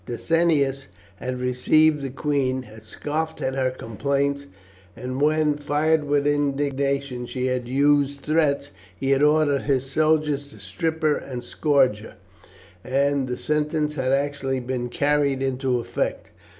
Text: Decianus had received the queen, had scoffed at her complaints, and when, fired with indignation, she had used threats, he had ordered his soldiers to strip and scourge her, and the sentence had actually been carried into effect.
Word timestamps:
Decianus 0.07 0.87
had 1.17 1.39
received 1.39 2.01
the 2.01 2.09
queen, 2.09 2.63
had 2.63 2.85
scoffed 2.85 3.39
at 3.39 3.53
her 3.53 3.69
complaints, 3.69 4.47
and 4.97 5.21
when, 5.21 5.57
fired 5.57 6.05
with 6.05 6.25
indignation, 6.25 7.27
she 7.27 7.45
had 7.45 7.67
used 7.67 8.21
threats, 8.21 8.71
he 8.99 9.11
had 9.11 9.21
ordered 9.21 9.61
his 9.61 9.85
soldiers 9.87 10.49
to 10.49 10.57
strip 10.57 11.03
and 11.03 11.43
scourge 11.43 11.99
her, 11.99 12.15
and 12.83 13.27
the 13.27 13.37
sentence 13.37 13.93
had 13.93 14.11
actually 14.11 14.59
been 14.59 14.89
carried 14.89 15.43
into 15.43 15.77
effect. 15.77 16.31